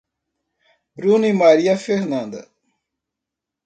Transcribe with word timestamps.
Bruno 0.95 1.27
e 1.27 1.31
Maria 1.31 1.77
Fernanda 1.77 2.49